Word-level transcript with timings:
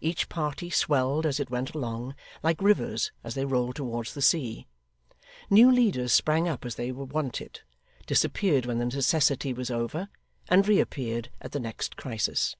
Each 0.00 0.28
party 0.28 0.70
swelled 0.70 1.26
as 1.26 1.40
it 1.40 1.50
went 1.50 1.74
along, 1.74 2.14
like 2.40 2.62
rivers 2.62 3.10
as 3.24 3.34
they 3.34 3.44
roll 3.44 3.72
towards 3.72 4.14
the 4.14 4.22
sea; 4.22 4.68
new 5.50 5.72
leaders 5.72 6.12
sprang 6.12 6.46
up 6.48 6.64
as 6.64 6.76
they 6.76 6.92
were 6.92 7.04
wanted, 7.04 7.62
disappeared 8.06 8.64
when 8.64 8.78
the 8.78 8.84
necessity 8.86 9.52
was 9.52 9.68
over, 9.72 10.08
and 10.48 10.68
reappeared 10.68 11.30
at 11.40 11.50
the 11.50 11.58
next 11.58 11.96
crisis. 11.96 12.54